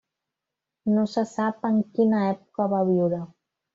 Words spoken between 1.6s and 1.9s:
en